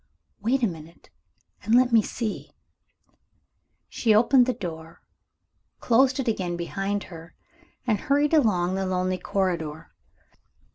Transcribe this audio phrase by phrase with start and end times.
[0.41, 1.11] "Wait a minute,
[1.61, 2.53] and let me see."
[3.87, 5.03] She opened the door:
[5.79, 7.35] closed it again behind her;
[7.85, 9.93] and hurried along the lonely corridor.